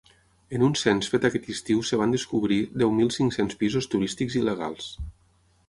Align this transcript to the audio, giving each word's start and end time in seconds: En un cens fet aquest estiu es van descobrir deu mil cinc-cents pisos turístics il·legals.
En 0.57 0.63
un 0.67 0.71
cens 0.83 1.09
fet 1.15 1.27
aquest 1.29 1.49
estiu 1.55 1.83
es 1.83 1.91
van 2.03 2.15
descobrir 2.17 2.59
deu 2.83 2.95
mil 3.03 3.13
cinc-cents 3.19 3.61
pisos 3.63 3.91
turístics 3.93 4.39
il·legals. 4.43 4.93